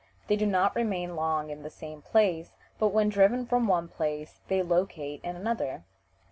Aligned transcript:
They 0.29 0.35
do 0.35 0.47
not 0.47 0.75
remain 0.75 1.15
long 1.15 1.51
in 1.51 1.61
the 1.61 1.69
same 1.69 2.01
place, 2.01 2.55
but 2.79 2.87
when 2.87 3.09
driven 3.09 3.45
from 3.45 3.67
one 3.67 3.87
place 3.87 4.39
they 4.47 4.63
locate 4.63 5.23
in 5.23 5.35
another." 5.35 5.83